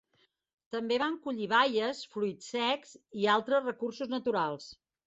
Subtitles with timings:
[0.75, 4.73] També van collir baies, fruits secs i altres recursos naturals.